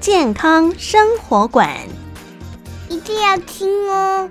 [0.00, 1.76] 健康生活馆。
[2.88, 4.30] 一定要听哦！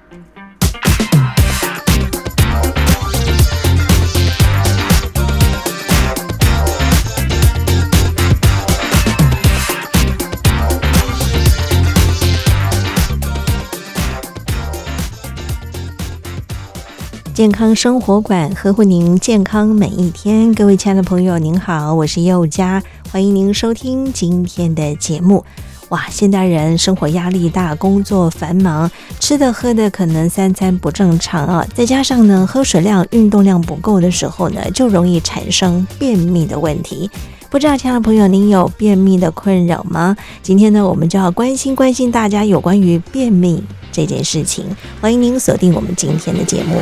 [17.31, 25.43] 健康生活馆呵护您健康每一天，各位亲爱的朋友，您好，我是佑佳，欢迎您收听今天的节目。
[25.90, 37.10] 哇，现代人生活压力大，工作繁忙，吃的喝的可能三餐不正常啊，再加上呢，喝水量、运动量不够的时候呢，就容易产生便秘的问题。
[37.49, 40.16] 不知道，亲爱的朋友，您有便秘的困扰吗？
[40.44, 44.66] 今天呢，我们就要关心关心大家有关于便秘这件事情。
[45.01, 46.79] 欢迎您锁定我们今天的节目。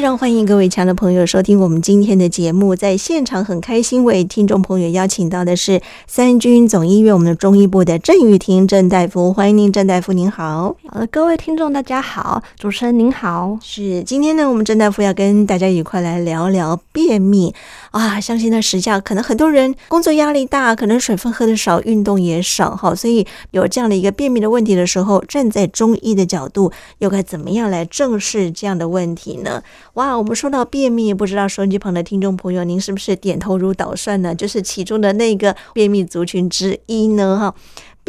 [0.00, 10.74] 非常欢迎各位亲爱的朋友收听我们今天的节目，在现场很开心为听众朋友邀请到的是三军总医院我们的中医部的郑玉婷郑大夫，欢迎您郑大夫，您好。
[10.88, 13.58] 好的，各位听众大家好，主持人您好。
[13.60, 17.54] 是今天呢，我们郑大夫要跟大家一块来聊聊便秘
[17.90, 29.62] 啊，相信在时下可能很多人工作压力大，可能水分喝的少，运动也少哈，所以有这样的一个便秘的问题的时候，站在中医的角度，又该怎么样来正视这样的问题呢？
[29.94, 34.34] 哇，我们说到便秘，不知道收音机旁的听众朋友，您是不是点头如捣蒜呢？
[34.34, 37.38] 就是其中的那个便秘族群之一呢？
[37.38, 37.54] 哈。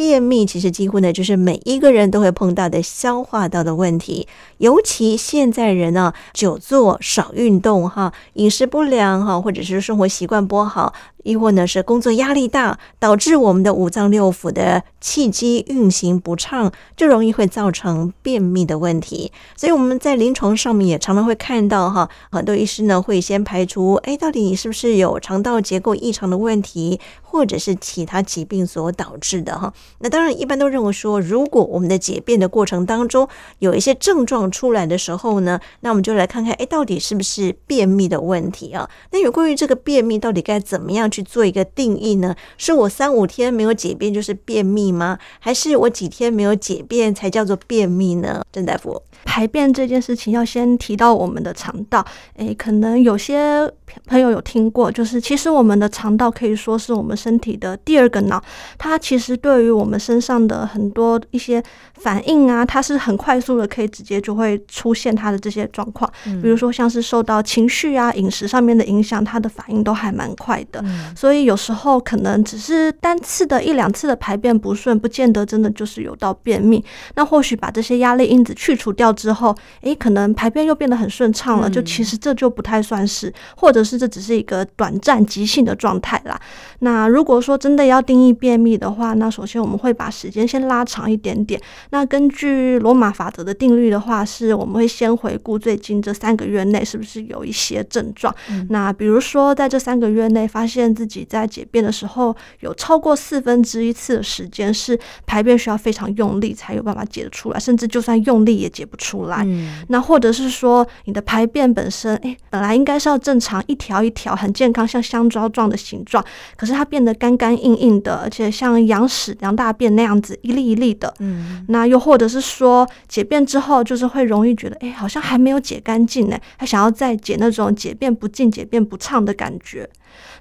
[0.04, 4.26] 便秘其实几乎呢，就是每一个人都会碰到的消化道的问题。
[4.58, 10.92] 尤其现在人呢，久坐少运动哈，饮食不良哈，或者是生活习惯不好，
[11.22, 19.32] 亦或呢是工作压力大，导致我们的五脏六腑的气机运行不畅，就容易会造成便秘的问题。
[19.56, 29.72] 所以我们在临床上面也常常会看到哈，很多医师呢会先排除，哎，到底是不是有肠道结构异常的问题，或者是其他疾病所导致的哈。
[29.98, 33.28] 那当然，一般都认为说，如果我们的解便的过程当中
[33.58, 38.88] 有一些症状出来的时候呢，那我们就来看看，哎，到底是不是便秘的问题啊？
[39.10, 42.34] 那有关于这个便秘，到底该怎么样去做一个定义呢？
[42.56, 45.18] 是我三五天没有解便就是便秘吗？
[45.38, 48.42] 还是我几天没有解便才叫做便秘呢？
[48.50, 52.04] 郑大夫，排便这件事情要先提到我们的肠道，
[52.36, 53.70] 哎，可能有些
[54.06, 58.42] 朋友有听过，就是其实我们的肠道可以说是我们身体的第二个脑，
[58.78, 61.62] 它其实对于我们身上的很多一些
[61.94, 66.10] 反应啊，它是很快速的，可以直接就会出现它的这些状况。
[66.42, 70.84] 比如说像是受到情绪啊、饮食上面的影响，它的反应都还蛮快的。
[71.16, 76.84] 所以有时候可能只是单次的一两次的排便不顺，不见得真的就是有到便秘。
[77.14, 81.70] 那或许把这些压力因子去除掉之后，诶，可能排便又变得很顺畅了。
[81.70, 86.40] 就其实这就不太算是，或者是这只是一个短暂急性的状态啦。
[86.80, 91.60] 那如果说真的要定义便秘的话，那首先我们会把时间先拉长一点点。
[91.90, 98.34] 那根据罗马法则的定律的话，是我们会先回顾最近这三个月内是不是有一些症状。
[98.50, 109.42] 嗯、那比如说在这三个月内发现自己在解便的时候，有超过四分之一次的时间是排便需要非常用力才有办法解得出来，甚至就算用力也解不出来。
[109.46, 116.22] 嗯、那或者是说你的排便本身，哎，本来应该是要正常一条一条很健康像香蕉状的形状，
[116.56, 121.12] 可是它变得干干硬硬的，而且像羊屎、羊大便那样子一粒一粒的。
[121.20, 129.88] 嗯，那又或者是说解便之后，就是会容易觉得，哎，好像还没有解干净呢，还想要再解那种解便不尽、解便不畅的感觉。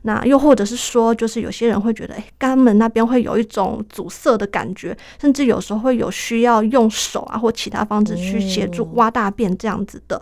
[0.03, 10.21] 那又或者是说，就是有些人会觉得，哎，肛门那边会有一种阻塞的感觉，甚至有时候会有需要用手啊或其他方式去协助挖大便这样子的。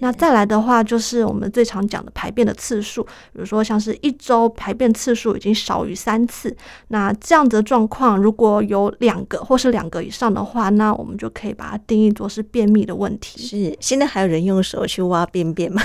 [0.00, 6.56] 那再来的话，就是我们最常讲的排便的次数，比如说像是一周排便次数已经少于三次，
[6.88, 13.40] 那这样子的状况如果有两个或是两个以上的话，那我们就可以把它定义作是便秘的问题。
[13.40, 13.76] 是。
[13.80, 15.82] 现在还有人用手去挖便便吗？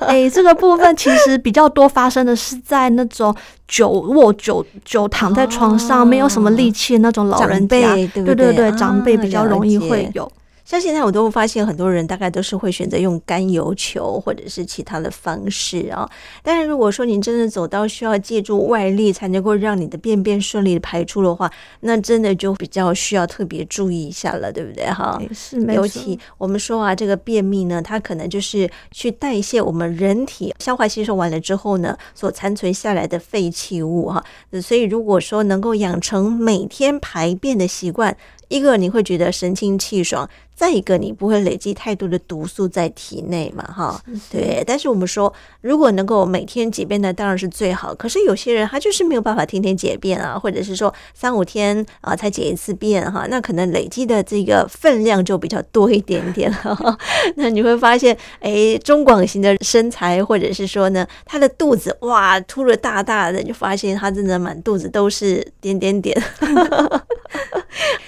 [0.00, 3.34] 哎，这个部分其实比较多发生的是在那种
[3.68, 7.94] 久卧久久躺在床上，没有什么力气的那种老人家？
[8.14, 10.30] 对对对，长辈比较容易会有。
[10.70, 16.08] 像现在我都会发现，很多人大概都是会选择用甘油球或者是其他的方式啊。
[16.44, 21.50] 但是如果说你真的走到需要借助外力才能够让你的便便顺利的排出的话，
[21.80, 24.86] 那真的就比较需要特别注意一下了，对不对？
[24.86, 25.82] 哈，是没错。
[25.82, 34.24] 尤其我们说啊，这个便秘呢，它可能就是去代谢我们人体消化吸收完了之后呢，所残存下来的废弃物哈。
[34.62, 38.16] 所以如果说能够养成每天排便的习惯，
[38.46, 40.28] 一个你会觉得神清气爽，
[40.60, 43.98] 再一个你不会累积太多的毒素在体内嘛，哈，
[44.30, 44.62] 对。
[44.66, 47.94] 但是我们说，如果能够每天解便呢，当然是最好。
[47.94, 56.98] 可是有些人他就是没有办法天天解便啊，或者是说三五天啊才解一次便哈，那可能累积的这个分量就比较多一点点了。
[57.36, 66.22] 那你会发现，哎，中广型的身材，或者是说呢，他的肚子哇凸了大大的，就发现他真的满肚子都是点点点。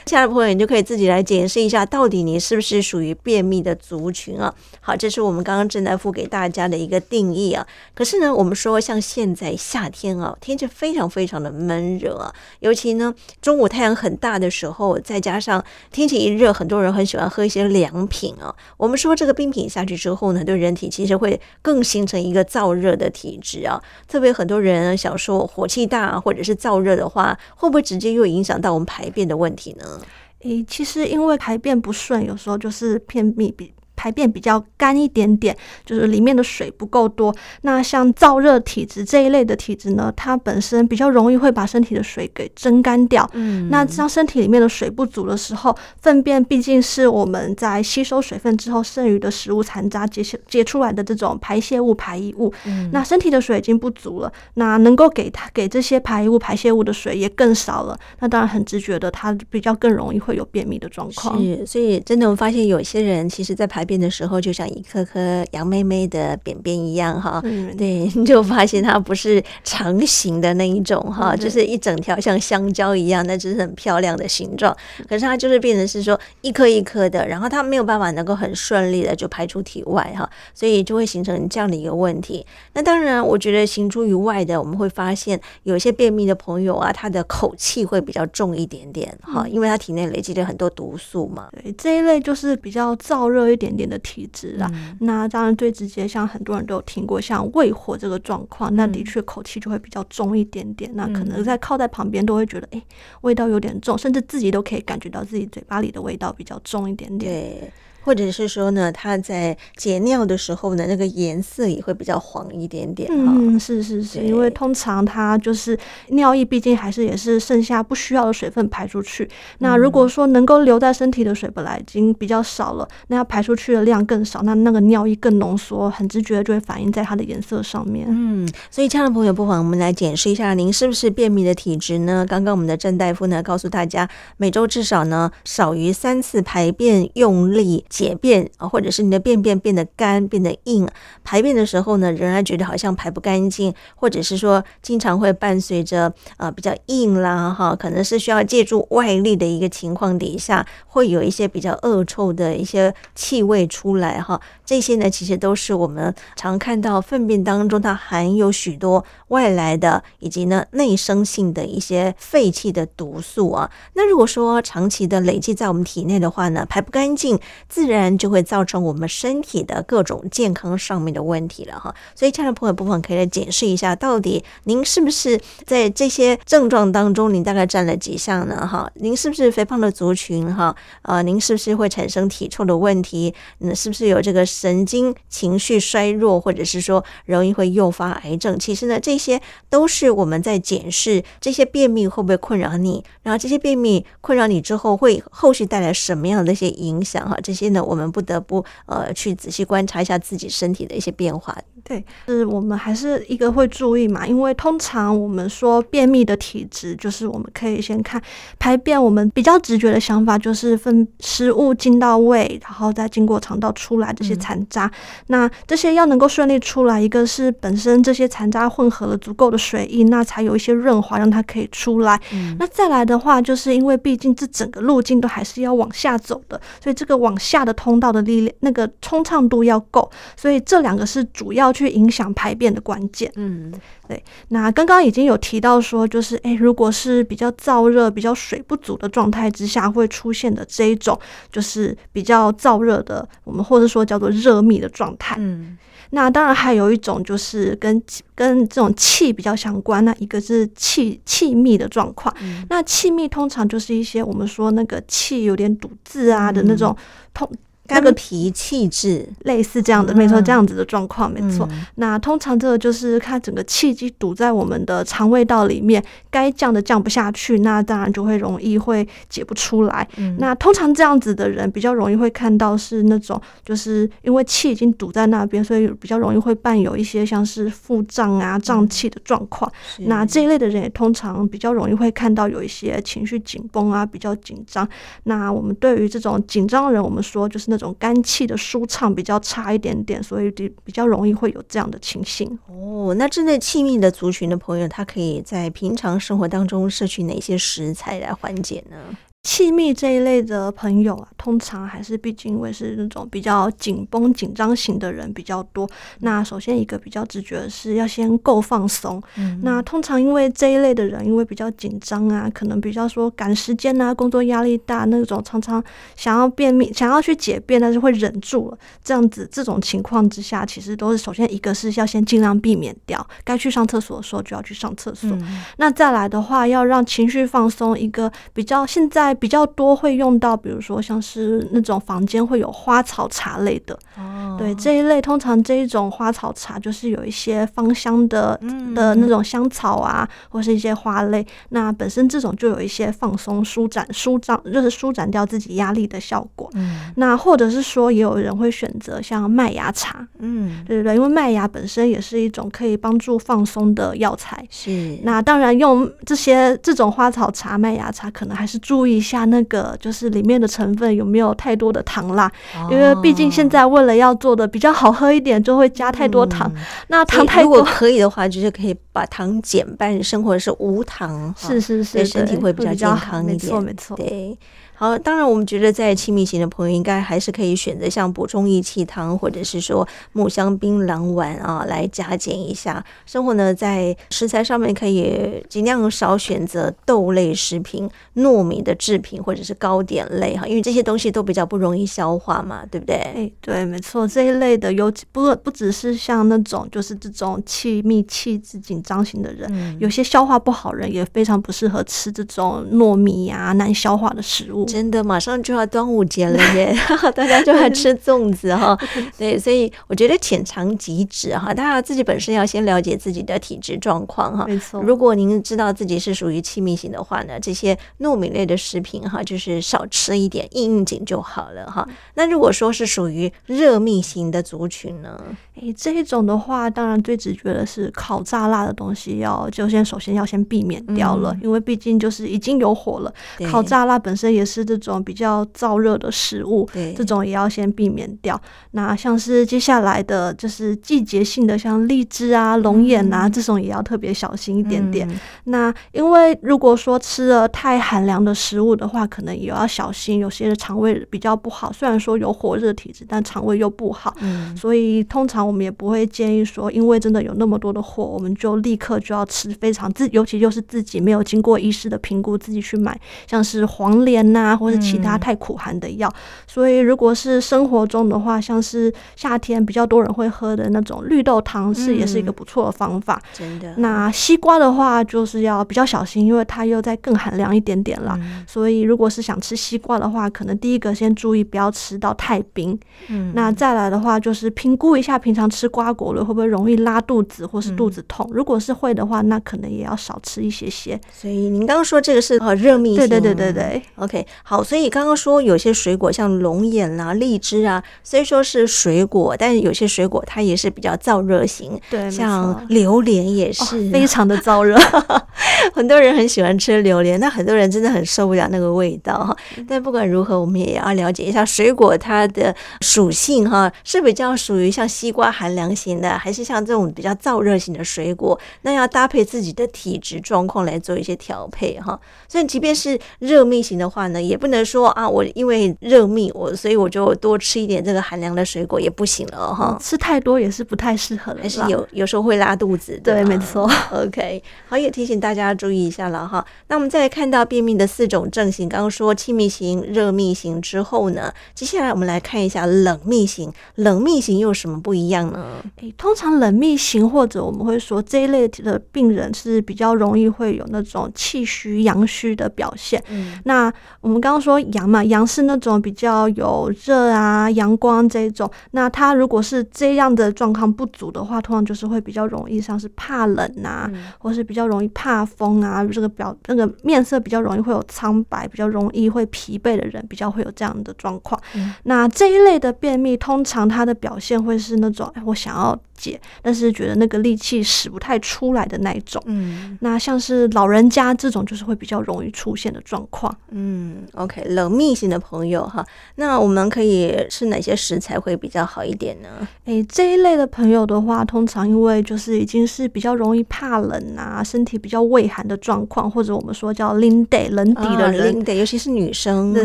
[0.05, 4.53] 亲爱的朋友，你就可以自己来检视一下，到底你是不是属于便秘的族群啊？
[4.81, 7.65] 好，这是我们刚刚郑大夫给大家的一个定义啊。
[7.95, 18.55] 可是呢，我们说像现在夏天啊，天气非常非常的闷热啊，尤其呢中午太阳很大的时候，再加上天气一热，很多人很喜欢喝一些凉品啊。
[18.77, 23.81] 我们说这个冰品下去之后呢，对人体其实会更形成一个燥热的体质啊。
[24.09, 30.01] 特别很多人想说火气大或者是燥热的话，会不会直接又影响到我们排便的问题呢？
[30.43, 33.73] 诶，其实因为排便不顺，有时候就是便秘比。
[34.03, 35.57] 排便比较干一点点，
[35.87, 37.33] 就是里面的水不够多。
[37.61, 43.29] 那像燥热体质这一类的体质呢，它本身比较容易会把身体的水给蒸干掉。
[43.33, 52.53] 嗯，那当身体里面的水不足的时候，粪便毕竟是我们在吸收水分之后剩余的食物残渣结结出来的这种排泄物排异物。
[52.67, 57.97] 嗯，那身体的水已经不足了，那能够给它给这些排异物排泄物的水也更少了。
[58.19, 61.41] 那当然很直觉的，它比较更容易会有便秘的状况。
[61.41, 63.92] 是，所以真的我发现有些人其实在排便。
[64.01, 74.77] 的时候，就像一颗颗杨妹妹的便便一样哈，嗯、 对， 你就发现它不是长形的那一种哈，嗯、 就是一整条像香蕉一样，那只是很漂亮的形状。
[75.09, 82.45] 可是它就是变成是说一颗一颗的，然后它没有办法能够很顺利的就排出体外哈，所以就会形成这样的一个问题。
[82.75, 91.49] 那当然，我觉得行出于外的，我们会发现有些便秘的朋友啊，他的口气会比较重一点点哈，因为他体内累积了很多毒素嘛。
[91.53, 102.87] 对，这一类就是比较燥热一点点的体质啦，嗯、那当然最直接，像很多人都有听过，像胃火这个状况，嗯、那的确口气就会比较重一点点，嗯、那可能在靠在旁边都会觉得，哎、欸，
[103.23, 107.33] 味道有点重，甚至自己都可以感觉到自己嘴巴里的味道比较重一点点。
[107.33, 107.73] 对。
[108.05, 113.09] 或者是说呢，它在解尿的时候呢，那个颜色也会比较黄一点点。
[113.13, 115.79] 嗯，是是是，因为通常它就是
[116.09, 119.29] 尿液，毕竟还是也是剩下不需要的水分排出去。
[119.59, 128.07] 那如果说能够留在身体的水本来已经比较少了，那要排出去的量更少，那那个尿液更浓缩，很直觉就会反映在它的颜色上面。
[128.09, 132.27] 嗯，所以亲爱的朋友，不妨我们来检视一下，您是不是便秘的体质呢？
[132.29, 137.85] 刚刚我们的郑大夫呢，告诉大家，每周至少呢少于三次排便用力。
[137.93, 140.89] 解便啊，或者是你的便便变得干、变得硬，
[141.23, 154.41] 排便的时候呢，仍然觉得好像排不干净，或者是说经常会伴随着啊比较硬啦哈，可能是需要借助外力的一个情况底下，会有一些比较恶臭的一些气味出来哈。
[154.65, 163.71] 这些呢，其实都是我们常看到粪便当中它含有许多外来的以及呢内生性的一些废弃的毒素啊。
[163.95, 171.93] 那如果说长期的累积在我们体内的话呢，排不干净，自然就会造成我们身体的各种健康上面的问题了哈。
[172.15, 178.65] 所以，亲爱的朋友，不妨可以来检视一下，到底您是不是在这些症状当中，您大概占了几项呢？
[178.65, 180.55] 哈，您是不是肥胖的族群？
[180.55, 183.35] 哈，呃，您是不是会产生体臭的问题？
[183.59, 184.43] 那是不是有这个？
[184.45, 201.57] 神经情绪衰弱，或者是说容易会诱发癌症，其实呢，这些都是我们在检视这些便秘会不会困扰你，然后这些便秘困扰你之后会后续带来什么样的一些影响哈，这些呢，我们不得不呃去仔细观察一下自己身体的一些变化。
[201.85, 208.23] 对，是我们还是一个会注意嘛，因为通常我们说便秘的体质，就是我们可以先看
[208.59, 214.87] 排便，我们比较直觉的想法就是分食物进到胃，然后再经过肠道出来这些残渣。
[214.87, 214.93] 嗯、
[215.27, 222.21] 那这些要能够顺利出来，一个是本身这些残渣混合了足够的水印，那才有一些润滑，让它可以出来。
[222.33, 231.73] 嗯、那再来的话，就是因为毕竟这整个路径都还是要往下走的，所以这个往下的通道的力量，那个通畅度要够，所以这两个是主要。
[231.73, 233.33] 去影响排便的关键。
[233.37, 233.73] 嗯，
[234.07, 234.23] 对。
[234.49, 241.19] 那刚刚已经有提到说，就是诶，如果是比较燥热、比较水不足的状态之下会出现的这一种，
[241.51, 245.37] 就是比较燥热的，我们或者说叫做热秘的状态。
[245.39, 245.79] 嗯，
[246.15, 248.03] 那当然还有一种就是跟
[248.35, 252.35] 跟这种气比较相关，那一个是气气密的状况。
[252.41, 256.97] 嗯，那气密通常就是一些我们说那个气有点堵滞啊的那种
[257.35, 257.51] 通。
[257.87, 261.69] 肝脾气质，类似这样的，没错，这样子的状况，没错。
[261.97, 270.09] 那通常这个就是它整个气机堵在我们的肠胃道里面，该降的降不下去，那当然就会容易会解不出来。
[270.39, 279.71] 那通常这样子的人比较容易会看到是那种，就是因为气已经堵在那边，所以比较容易会伴有一些像是腹胀啊、胀气的状况。
[280.07, 284.89] 那这一类的人也通常比较容易会看到有一些情绪紧绷啊，比较紧张。
[285.25, 287.97] 那我们对于这种紧张的人，我们说就是那种。
[287.99, 292.59] 肝气的舒畅比较差一点点，所以比比较容易会有这样的情形。
[292.67, 298.97] 哦，那针对气密的族群的朋友，他可以在平常生活当中摄取哪些食材来缓解呢？
[299.43, 305.89] 气密这一类的朋友啊，通常还是毕竟因为是那种比较紧绷、紧张型的人比较多。
[306.21, 309.21] 那首先一个比较直觉的是要先够放松。
[309.37, 315.83] 嗯、那通常因为这一类的人，因为比较紧张啊，可能比较说赶时间啊，工作压力大那种，常常
[316.15, 318.79] 想要便秘、想要去解便，但是会忍住了。
[319.03, 325.29] 这样子这种情况之下，其实都是首先一个是要先尽量避免掉，该去上厕所的时候就要去上厕所。
[325.31, 329.32] 嗯、那再来的话，要让情绪放松，一个比较现在。
[329.35, 341.47] 比较多会用到，比如说像是那种房间会有花草茶类的，哦、对这一类，通常这一种花草茶就是有一些芳香的、嗯、的那种香草啊，或是一些花类。
[341.71, 346.69] 那本身这种就有一些放松、舒展、舒张，就是舒展掉自己压力的效果。
[346.75, 354.67] 嗯、那或者是说，也有人会选择像麦芽茶，嗯，对对对，因为麦芽本身也是一种可以帮助放松的药材。
[354.69, 359.22] 是，那当然用这些这种花草茶、麦芽茶，可能还是注意。
[359.23, 362.51] 下那个就是里面的成分有没有太多的糖啦？
[362.75, 366.71] 哦、因为毕竟现在为了要做的比较好喝一点，就会加太多糖。
[366.75, 373.59] 嗯、那糖太多，如果可以的话，就是可以把糖减半，生活是无糖，是是是，对身体会比较健康一点。
[373.59, 374.59] 没错没错，对。
[374.95, 383.05] 好，当然，我们觉得在亲密型的朋友，应该还是可以选择像补充益气汤，或者是说木香槟榔丸啊，来加减一下。
[383.27, 393.17] 生活呢，在食材上面可以尽量少选择豆类食品、糯米的制品或者是糕点类哈，因为这些东西都比较不容易消化嘛，对不对？
[393.17, 404.85] 哎，对，没错，这一类的有不不只是像那种就是这种气密气质紧张型的人，嗯、有些消化不好人也非常不适合吃这种糯米啊难消化的食物。
[404.85, 406.95] 真的，马上就要端午节了耶！
[407.35, 408.99] 大家就爱吃粽子哈。
[409.37, 411.73] 对，所以我觉得浅尝即止哈。
[411.75, 414.65] 大家自己本身要先了解自己的体质状况哈。
[414.67, 415.03] 没错。
[415.03, 422.09] 如果您知道自己是属于气密型的话呢，这些糯米类的食品哈，就是少吃一点，应应景就好了哈。
[422.35, 425.39] 那如果说是属于热命型的族群呢？
[425.81, 433.33] 诶，这一种的话，当然最直觉的是烤炸辣的东西要就先首先要先避免掉了，嗯、因为毕竟就是已经有火了。
[433.71, 436.87] 烤炸辣本身也是这种比较燥热的食物，
[437.17, 438.61] 这种也要先避免掉。
[438.91, 445.27] 那像是接下来的就是季节性的，像荔枝啊、龙眼啊、嗯、这种也要特别小心一点点。
[445.27, 451.91] 嗯、那因为如果说吃了太寒凉的食物的话，可能也要小心，有些的肠胃比较不好。
[451.91, 455.62] 虽然说有火热体质，但肠胃又不好，嗯、所以通常。
[455.67, 466.29] 我们也不会建议说，因为真的有那么多的货，我们就立刻就要吃非常自，尤其就是自己没有经过医师的评估，自己去买像是黄连呐，或是其他太苦寒的药。
[466.29, 466.35] 嗯、
[466.67, 473.41] 所以，如果是生活中的话，像是夏天比较多人会喝的那种绿豆汤，是也是一个不错的方法。
[473.53, 473.95] 真的。
[473.99, 478.37] 那西瓜的话，就是要比较小心，因为它又再更寒凉一点点了。
[478.43, 482.99] 嗯、所以，如果是想吃西瓜的话，可能第一个先注意不要吃到太冰。
[483.29, 483.53] 嗯。
[483.55, 485.52] 那再来的话，就是评估一下平。
[485.53, 488.49] 平常吃瓜果了会不会容易拉肚子或是肚子痛？
[488.49, 491.21] 嗯、如果是会的话，那可能也要少吃一些些。
[491.31, 494.03] 所以您刚刚说这个是热秘型，对对对对对。
[494.17, 504.99] OK，好，所以刚刚说有些水果像龙眼啦、荔枝啊，虽说是水果，但是有些水果它也是比较燥热型，对，像榴莲也是、哦、非常的燥热，
[505.93, 509.55] 很多人很喜欢吃榴莲，那很多人真的很受不了那个味道哈。
[509.87, 518.59] 但不管如何，我们也要了解一下水果它的属性哈，是比较属于像西瓜寒凉型的，还是像这种比较燥热型的水果？
[518.83, 522.19] 那要搭配自己的体质状况来做一些调配哈。
[522.49, 529.99] 所以即便是热命型的话呢，也不能说啊，我因为热命我所以我就多吃一点这个寒凉的水果也不行了哈、嗯。
[529.99, 533.19] 吃太多也是不太适合的，还是有有时候会拉肚子。
[533.25, 533.91] 对，没错。
[534.13, 536.65] OK，好，也提醒大家注意一下了哈。
[536.89, 543.73] 那我们再来看到便秘的四种症型，刚刚说气密型、热密型之后呢，接下来我们来看一下冷密型。
[543.95, 545.83] 冷密型又有什么不一样呢？
[546.01, 553.23] 诶，通常冷密型或者我们会说这一类的病人是比较容易会有那种气虚、阳虚的表现。
[553.29, 558.71] 嗯，那我们刚刚说阳嘛，阳是那种比较有热啊、阳光这一种。
[558.91, 571.61] 那他如果是这样的状况不足的话，通常就是会比较容易像是怕冷啊，嗯、或是比较容易怕风啊，这个表那个面色比较容易会有苍白，比较容易会疲惫的人，比较会有这样的状况。
[571.75, 576.41] 嗯、那这一类的便秘，通常它的表现会是那种，哎，我想要解。
[576.63, 586.05] 但是觉得那个力气使不太出来的那一种，嗯，那像是老人家这种就是会比较容易出现的状况，嗯，OK，冷密型的朋友哈，
[586.37, 589.67] 那我们可以吃哪些食材会比较好一点呢？
[589.85, 599.85] 哎，这一类的朋友的话，通常因为就是已经是比较容易怕冷啊，身体比较畏寒的状况，或者我们说叫冷底冷底的人，尤其是女生，对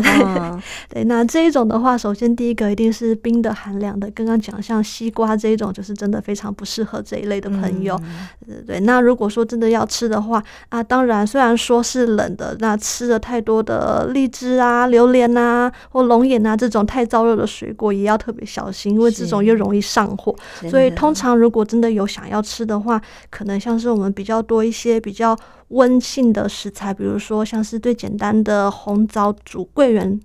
[0.00, 6.18] 对对，那这一种的话，首先第一个一定是冰的寒凉的，刚刚讲像西瓜这一种，就是真的。
[6.28, 7.96] 非常不适合这一类的朋友，
[8.44, 8.80] 对、嗯、对。
[8.80, 20.34] 那如果说真的要吃的话啊，当然虽然说是冷的，那吃了太多的荔枝啊、榴莲啊或龙眼啊这种太燥热的水果，也要特别小心，因为这种又容易上火。
[20.68, 25.34] 所以通常如果真的有想要吃的话，可能像是我们比较多一些比较
[25.68, 30.20] 温性的食材，比如说像是最简单的红枣煮桂圆。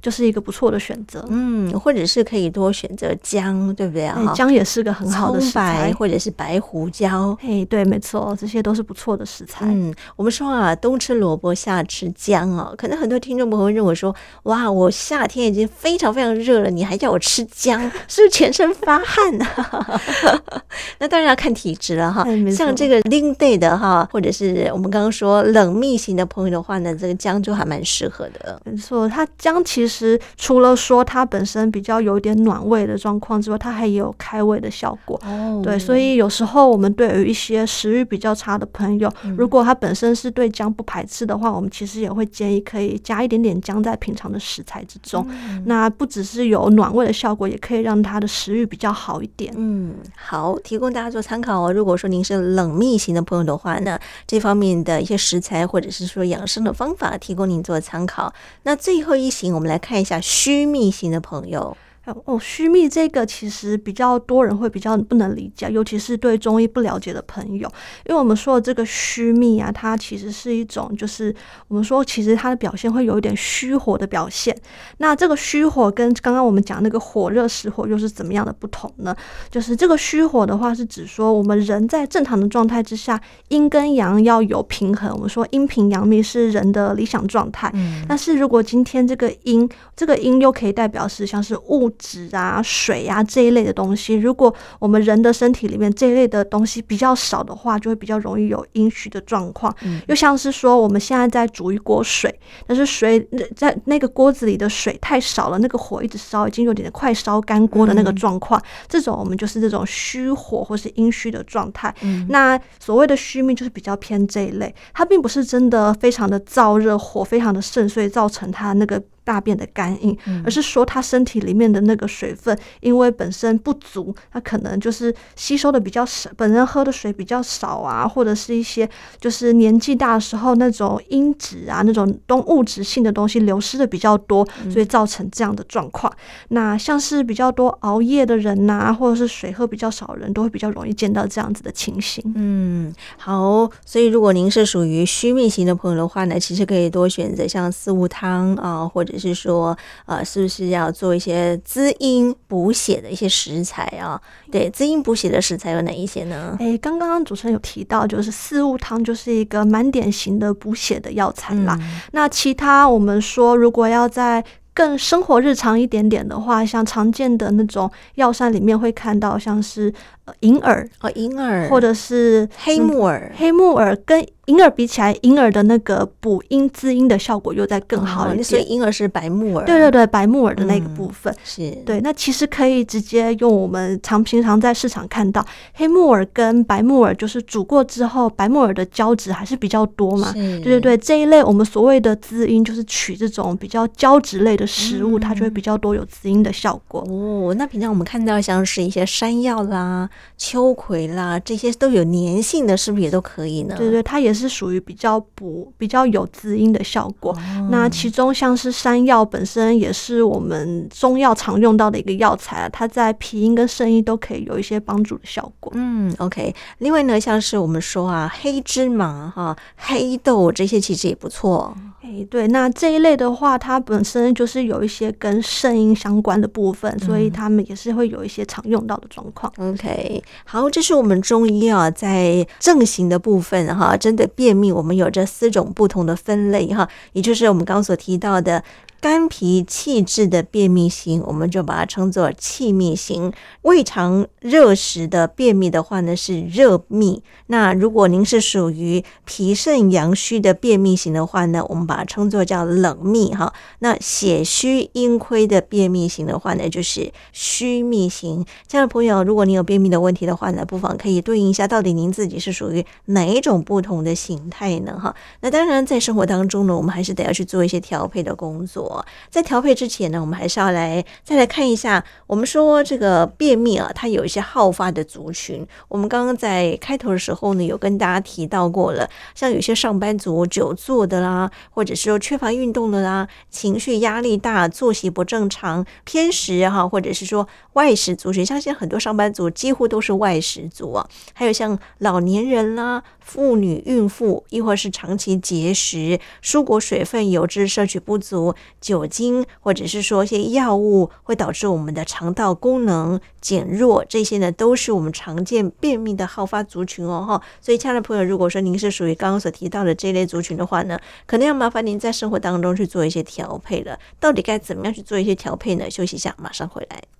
[0.00, 4.32] 就是一个不错的选择，嗯，或者是可以多选择姜，对不对啊？
[4.34, 9.66] 姜也是个很好的食材，或者是白胡椒，嘿，对，没错，这些都是不错的食材。
[9.66, 20.00] 嗯，我们说啊，冬吃萝卜，夏吃姜啊，可能很多听众朋友认为说，哇，我夏天已经非常非常热了，你还叫我吃姜， 是不是全身发汗啊？
[21.00, 22.24] 那当然要看体质了哈。
[22.52, 28.60] 像这个冷底的哈，或者是我们刚刚说冷密型的朋友的话呢，这个姜就还蛮适合的。
[28.64, 29.87] 没错，它姜其实。
[29.88, 35.18] 其实除了说它本身比较有点暖胃的状况之外，它还有开胃的效果。
[35.24, 45.26] 哦，对，所以有时候我们对于一些食欲比较差的朋友，嗯、如果他本身是对姜不排斥的话，我们其实也会建议可以加一点点姜在平常的食材之中。
[45.30, 49.54] 嗯、那不只是有暖胃的效果，也可以让他的食欲比较好一点。
[49.56, 51.72] 嗯，好，提供大家做参考哦。
[51.72, 58.30] 如果说您是冷密型的朋友的话那，这方面的一些食材或者是说养生的方法，提供您做参考。
[58.64, 59.77] 那最后一型，我们来。
[59.78, 61.76] 看一下虚密型的朋友。
[62.24, 67.68] 哦，虚密这个其实比较多人会比较不能理解，尤其是对中医不了解的朋友，
[68.06, 71.34] 因为我们说的这个虚密啊，它其实是一种，就是
[71.68, 74.56] 我们说其实它的表现会有一点虚火的表现。
[74.98, 79.14] 那这个虚火跟刚刚我们讲那个火热实火又是怎么样的不同呢？
[79.50, 85.12] 就是这个虚火的话，是指说我们人在正常的状态之下，阴跟阳要有平衡。
[85.12, 87.70] 我们说阴平阳密是人的理想状态。
[87.74, 88.04] 嗯。
[88.08, 91.92] 但是如果今天这个阴，这个阴又可以代表是像是物。
[91.98, 99.74] 纸啊、水啊这一类的东西，如果我们人的身体里面这一类的东西比较少的话，就会比较容易有阴虚的状况。
[99.82, 102.32] 嗯，又像是说我们现在在煮一锅水，
[102.66, 108.60] 但是水在那个锅子里的水太少了，那个火一直烧，已经有点快烧干锅的那个状况。
[108.60, 111.94] 嗯，这种我们就是这种虚火或是阴虚的状态。
[112.02, 119.02] 嗯，那所谓的虚命就是比较偏这一类，它并不是真的非常的燥热，火非常的盛，所以造成它那个。
[119.28, 128.88] 大便的干硬，而是说他身体里面的那个水分，因为本身不足，他可能就是吸收的比较少，本身喝的水比较少啊，或者是一些
[129.20, 136.10] 就是年纪大的时候那种因子啊，那种动物质性的东西流失的比较多，所以造成这样的状况。
[136.48, 142.24] 那像是比较多熬夜的人呐、啊，或者是水喝比较少的人，都会比较容易见到这样子的情形。
[142.34, 149.76] 嗯，好，所以如果您是属于虚密型的朋友的话呢，其实可以多选择像四物汤啊，或者者是说，
[150.06, 154.20] 呃，是不是要做一些滋阴补血的一些食材啊？
[154.50, 156.56] 对，滋阴补血的食材有哪一些呢？
[156.60, 161.76] 哎，刚刚主持人有提到，就是四物汤就是一个蛮典型的补血的药材啦。
[161.80, 174.26] 嗯、那其他我们说，如果要在更生活日常一点点的话，像常见的那种药膳里面会看到，像是呃银耳哦，银耳，或者是黑木耳，黑木耳跟。
[174.48, 178.42] 银耳比起来，银耳的那个补阴滋阴的效果又在更好一点。
[178.42, 179.66] 所以银耳是白木耳。
[179.66, 182.00] 对对对，白木耳的那个部分、嗯、是对。
[182.00, 190.32] 那其实可以直接用我们常平常在市场看到黑木耳跟白木耳，就是煮过之后，白木耳的胶质还是比较多嘛。
[190.32, 197.06] 对对对，这一类我们所谓的滋阴，就是取这种比较胶质类的食物，嗯、它就会比较多有滋阴的效果。
[197.06, 203.74] 哦，那平常我们看到像是一些山药啦、秋葵啦，这些都有粘性的，是不是也都可以呢？
[203.76, 207.32] 对对，它也是属于比较补、比较有滋阴的效果。
[207.32, 215.72] 哦、那其中像是山药本身也是我们中药常用到的一个药材，它在脾阴跟肾阴都可以有一些帮助的效果。
[215.74, 216.54] 嗯，OK。
[216.78, 221.76] 另外呢，像是我们说啊，黑芝麻、哈、黑豆这些其实也不错。
[222.08, 229.52] 哎，对，那这一类的话，它本身就是有一些跟肾阴相关的部分，嗯、所以他们也是会有一些常用到的状况。
[229.58, 233.94] OK，好，这是我们中医啊，在症型的部分哈。
[233.94, 238.64] 针对便秘，我们有这四种不同的分类哈，也就是我们刚刚所提到的。
[239.00, 243.30] 肝脾气滞的便秘型，我们就把它称作气秘型；
[243.62, 247.22] 胃肠热食的便秘的话呢，是热秘。
[247.46, 253.54] 那如果您是属于脾肾阳虚的便秘型的话呢，我们把它称作叫冷秘哈。
[253.78, 258.44] 那血虚阴亏的便秘型的话呢，就是虚秘型。
[258.66, 264.98] 亲爱的朋友，如果你有便秘的问题的话呢，不妨可以对应一下，到底您自己是属于哪一种不同的形态呢？
[265.00, 268.87] 哈，那当然在生活当中呢，我们还是得要去做一些调配的工作。
[269.30, 272.04] 在调配之前呢，我们还是要来再来看一下。
[272.26, 275.66] 我们说这个便秘啊，它有一些好发的族群。
[275.88, 291.08] 我们刚刚在开头的时候呢，有跟大家提到过了，像有些上班族久坐的啦，或者是说缺乏运动的啦，情绪压力大，作息不正常，偏食哈，或者是说外食族群，像现在很多上班族几乎都是外食族啊。
[291.32, 298.54] 还有像老年人啦、妇女、孕妇，亦或是长期节食、蔬果水分、油脂摄取不足。
[298.80, 307.42] 酒精或者是说一些药物会导致我们的肠道功能减弱，这些呢都是我们常见便秘的好发族群哦哈。
[307.60, 313.98] 所以，亲爱的朋友，如果说您是属于刚刚所提到的这类族群的话呢，可能要麻烦您在生活当中去做一些调配了。
[314.20, 315.90] 到底该怎么样去做一些调配呢？
[315.90, 317.17] 休息一下，马上回来。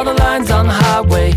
[0.00, 1.30] all the lines on the highway.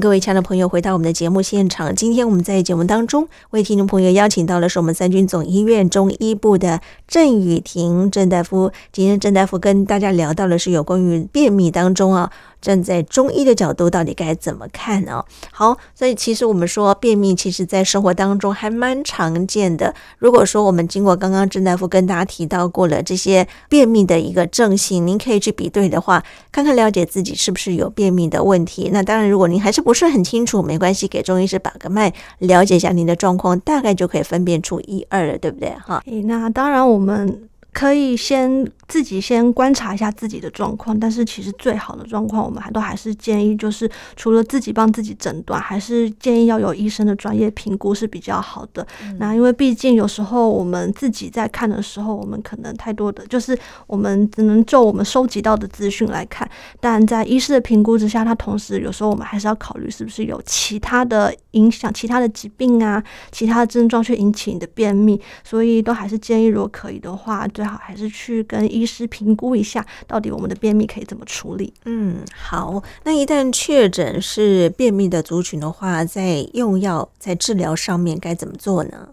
[0.00, 1.94] 各位亲爱的朋友回到我们的节目现场。
[1.94, 6.80] 今天我们在节目当中为听众朋友邀请到的是我们三军总医院中医部的
[7.10, 8.70] 郑雨婷郑大夫。
[8.92, 12.30] 今天郑大夫跟大家聊到的是有关于便秘当中啊。
[12.60, 15.24] 站在中医的角度，到底该怎么看呢？
[15.50, 19.94] 好，所以其实我们说便秘，其实在生活当中还蛮常见的。
[20.18, 28.90] 如果说我们经过刚刚郑大夫跟大家提到过了这些便秘的一个症型，您可以去比对的话，看看了解自己是不是有便秘的问题。
[28.92, 35.74] 那当然，如果您还是不是很清楚，没关系，给中医师把个脉，了解一下您的状况，大概就可以分辨出一二了，对不对？
[35.82, 37.49] 哈，那当然我们。
[37.72, 48.84] 可以先自己先观察一下自己的状况，但是其实最好的状况，我们还都还是建议，就是除了自己帮自己诊断，还是建议要有医生的专业评估是比较好的。
[49.04, 53.56] 嗯、那因为毕竟有时候我们自己在看的时候，我们可能太多的就是
[53.86, 56.48] 我们只能就我们收集到的资讯来看，
[56.80, 67.46] 但在医师的评估之下，他同时有时候我们还是要考虑是不是有其他的影响、其他的疾病啊、其他的症状去引起你的便秘，所以都还是建议，如果可以的话。
[67.60, 71.70] 最好还是去跟医师评估一下，到底我们的便秘可以怎么处理。
[71.84, 72.82] 嗯，好。
[73.04, 79.06] 那一旦确诊是便秘的族群的话，在用药在治疗上面该怎么做呢？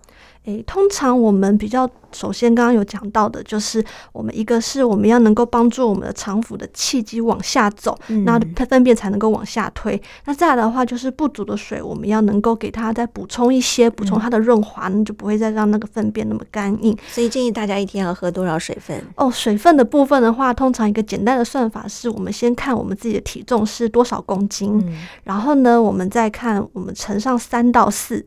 [0.47, 3.83] 诶，通常我们比较首先刚刚有讲到的，就是
[4.13, 10.01] 我们一个是我们要能够帮助我们的肠腑的气机往下走，嗯、那粪便才能够往下推。
[10.23, 16.97] 那再来的话，就是不足的水，我们要能够给它再补充一些，补充它的润滑，嗯、就不会再让那个粪便那么干硬。
[17.09, 19.03] 所以建议大家一天要喝多少水分？
[19.17, 28.25] 哦，水分的部分的话，通常一个简单的算法是我们先看我们自己的体重是多少公斤，嗯、然后呢，我们再看我们乘上三到四。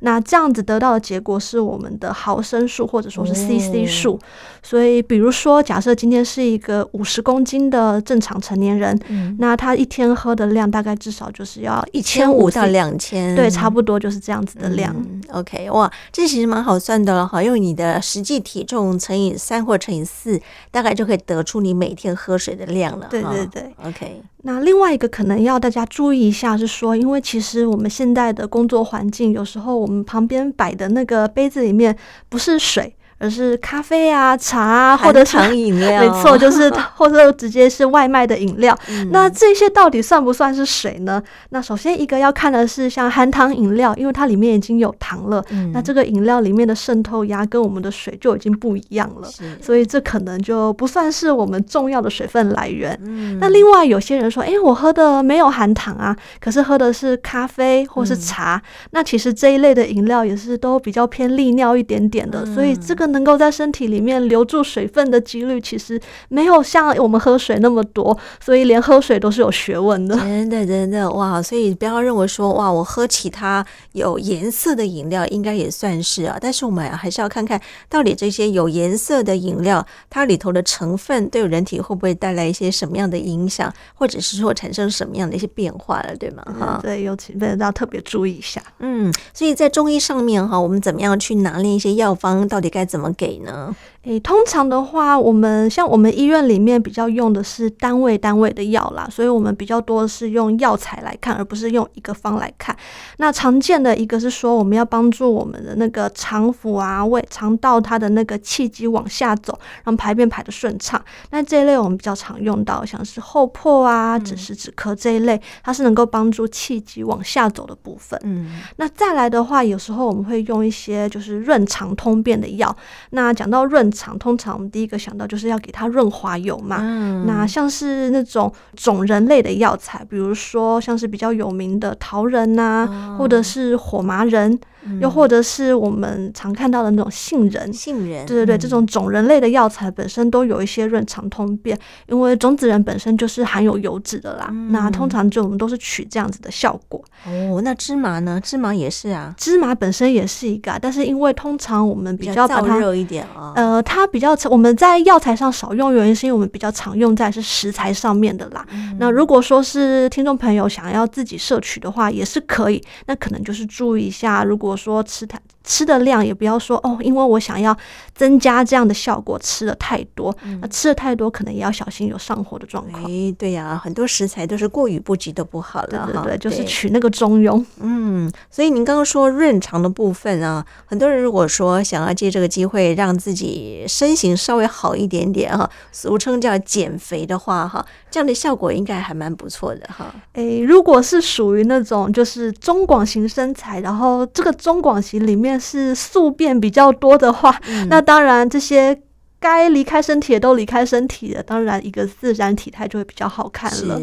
[0.00, 4.20] 那这样子得到的结果是我们的毫升数或者说是 CC 数，哦、
[4.62, 14.94] 所以比如说假设今天是一个五十公斤的正常成年人，嗯、那他一天喝的量大概至少就是要一千五到两千，对，差不多就是这样子的量。
[14.96, 23.08] 嗯、OK，哇，这其实蛮好算的了哈，用你的实际体重乘以三或乘以四，大概就可以得出你每天喝水的量了。
[23.10, 24.22] 对对对，OK。
[24.42, 31.96] 那另外一个可能要大家注意一下是说，因为其实我们现在的工作环境，有时候我们旁边摆的那个杯子里面
[32.28, 32.94] 不是水。
[33.18, 38.78] 而是咖啡啊、茶啊，或者是饮料， 没错，就是 或者直接是外卖的饮料。
[38.88, 41.20] 嗯、那这些到底算不算是水呢？
[41.50, 49.28] 那首先一个要看的是像含糖饮料，因为它里面已经有糖了，嗯、那这个饮料里面的渗透压跟我们的水就已经不一样了，
[49.60, 52.96] 所以这可能就不算是我们重要的水分来源。
[53.04, 63.07] 嗯、那另外有些人说，哎、欸，我喝的没有含糖啊，可是喝的是咖啡或是茶，嗯、那其实这一类的饮料也是都比较偏利尿一点点的，嗯、所以这个。
[63.08, 70.16] 能够在身体里面留住水分的几率，其实没有像我们喝水那么多，所以连喝水都是有学问的。
[70.16, 71.42] 真的，真的哇！
[71.42, 86.42] 所以不要认为说哇，我喝其他有颜色的饮料应该也算是啊，但是我们还是要看看到底这些有颜色的饮料，它里头的成分对人体会不会带来一些什么样的影响，或者是说产生什么样的一些变化了，对吗？
[86.58, 88.62] 哈、嗯，对，尤其要特别注意一下。
[88.78, 93.74] 嗯，所以在中医上面哈，我们怎么样去拿捏一些药方，到底该怎么给呢？
[94.04, 102.74] 诶，通常的话，我们像我们医院里面比较用的是单位单位的药啦，所以我们比较多的是用药材来看，而不是用一个方来看。
[103.18, 111.02] 那常见的一个是说，我们要帮助我们的那个肠腑啊、胃肠道它的那个气机往下走，让排便排的顺畅。
[111.30, 118.18] 那这一类我们比较常用到，像是后破啊、枳实止咳这一类，它是能够帮助气机往下走的部分。
[118.22, 122.74] 嗯，那再来的话，有时候我们会用一些就是润肠通便的药。
[123.10, 126.78] 那讲到润肠，通常我们第一个想到就是要给它润滑油嘛。
[126.80, 134.58] 嗯、那像是那种种仁类的药材，比如说像是比较有名的桃仁呐、或者是火麻仁。
[135.00, 144.48] 又或者是我们常看到的那种杏仁，杏仁，对对对，嗯、这种种仁类的药材本身都有一些润肠通便，因为种子仁本身就是含有油脂的啦。
[144.50, 147.02] 嗯、那通常就我们都是取这样子的效果。
[147.26, 148.40] 哦，那芝麻呢？
[148.42, 158.64] 芝麻也是啊，芝麻本身也是一个，啊但是因为通常我们比较把它燥热一点啊，呃，它比较我们在药材上少用，原因是因为我们比较常用在是食材上面的啦。
[158.72, 165.40] 嗯、那如果说是听众朋友想要自己摄取的话，也是可以，那可能就是注意一下，如果我说吃它。
[165.64, 167.76] 吃的量也不要说哦，因为我想要
[168.18, 173.04] 增加这样的效果吃的太多，那吃的太多可能也要小心有上火的状况。
[173.04, 176.10] 哎，对呀，很多食材都是过于不及都不好了。
[176.12, 177.64] 对对对，就是取那个中庸。
[177.78, 190.12] 嗯，所以您刚刚说润肠的部分啊，很多人如果说想要借这个机会让自己身形稍微好一点点哈，俗称叫减肥的话哈，这样的效果应该还蛮不错的哈。
[190.32, 198.98] 哎，如果是属于那种就是中广型身材，然后这个中广型里面是宿便比较多的话，嗯、那当然这些
[199.38, 204.00] 该离开身体的都离开身体了，当然一个自然体态就会比较好看了。